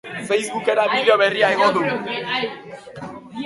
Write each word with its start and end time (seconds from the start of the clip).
Facebook-era 0.29 0.85
bideo 0.93 1.19
berria 1.23 1.51
igo 1.57 1.69
du. 1.77 1.87